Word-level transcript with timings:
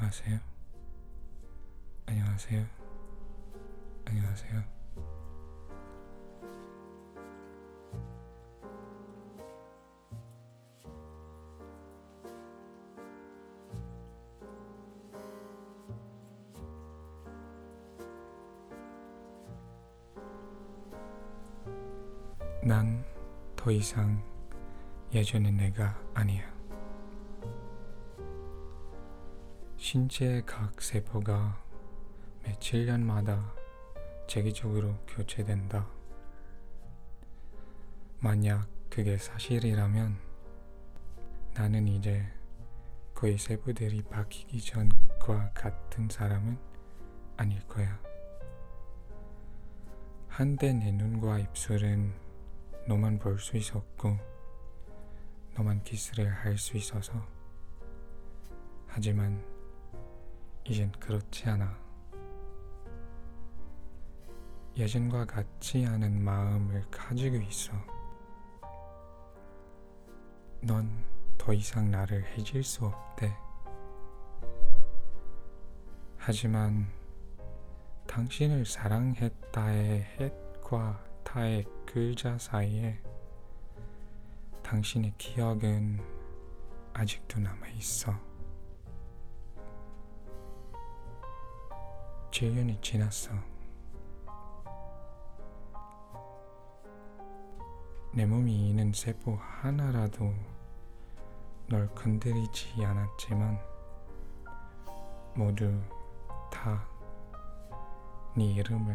안녕하세요. 0.00 0.38
안녕하세요. 2.06 2.66
안녕하세요. 4.06 4.62
난 22.62 23.04
더 23.56 23.72
이상 23.72 24.22
예전의 25.12 25.52
내가 25.52 26.00
아니야. 26.14 26.57
신체의 29.88 30.44
각 30.44 30.82
세포가 30.82 31.64
매 32.42 32.52
7년마다 32.56 33.54
재기적으로 34.26 34.94
교체된다. 35.06 35.88
만약 38.18 38.68
그게 38.90 39.16
사실이라면 39.16 40.18
나는 41.54 41.88
이제 41.88 42.22
거의 43.14 43.38
세포들이 43.38 44.02
바뀌기 44.02 44.60
전과 44.60 45.52
같은 45.54 46.10
사람은 46.10 46.58
아닐 47.38 47.66
거야. 47.66 47.98
한때 50.28 50.74
내 50.74 50.92
눈과 50.92 51.38
입술은 51.38 52.12
너만 52.86 53.18
볼 53.18 53.38
수 53.38 53.56
있었고 53.56 54.18
너만 55.54 55.82
키스를 55.82 56.30
할 56.30 56.58
수 56.58 56.76
있어서 56.76 57.26
하지만 58.86 59.56
이젠 60.64 60.92
그렇지 60.92 61.48
않아. 61.48 61.76
예전과 64.76 65.24
같지 65.24 65.84
않은 65.86 66.22
마음을 66.22 66.84
가지고 66.90 67.36
있어. 67.36 67.72
넌 70.60 71.04
더 71.38 71.54
이상 71.54 71.90
나를 71.90 72.24
해질 72.36 72.62
수 72.62 72.84
없대. 72.84 73.34
하지만 76.18 76.86
당신을 78.06 78.66
사랑했다의 78.66 80.02
햇과 80.20 81.02
타의 81.24 81.64
글자 81.86 82.36
사이에 82.36 83.00
당신의 84.62 85.14
기억은 85.16 86.00
아직도 86.92 87.40
남아 87.40 87.68
있어. 87.68 88.27
7년이 92.38 92.80
지났어. 92.80 93.32
내 98.14 98.24
몸이 98.24 98.68
있는 98.68 98.92
세포 98.92 99.34
하나라도 99.34 100.32
널 101.66 101.92
건드리지 101.96 102.84
않았지만 102.84 103.58
모두 105.34 105.80
다 106.52 106.98
네 108.38 108.52
이름을 108.52 108.94